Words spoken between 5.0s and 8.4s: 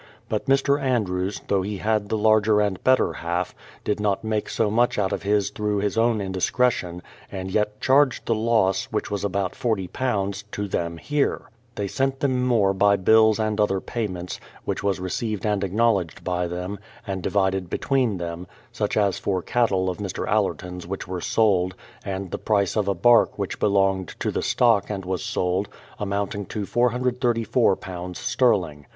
of his through his own indis cretion, and yet charged the